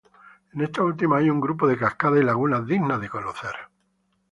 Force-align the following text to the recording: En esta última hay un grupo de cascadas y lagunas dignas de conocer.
En 0.51 0.61
esta 0.61 0.81
última 0.81 1.17
hay 1.17 1.29
un 1.29 1.39
grupo 1.39 1.67
de 1.67 1.77
cascadas 1.77 2.19
y 2.19 2.23
lagunas 2.23 2.65
dignas 2.65 2.99
de 2.99 3.07
conocer. 3.07 3.53